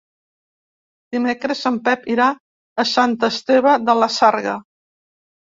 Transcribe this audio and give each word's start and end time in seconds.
Dimecres 1.15 1.61
en 1.71 1.77
Pep 1.89 2.09
irà 2.13 2.29
a 2.85 2.89
Sant 2.93 3.13
Esteve 3.31 3.77
de 3.91 3.97
la 4.03 4.11
Sarga. 4.19 4.57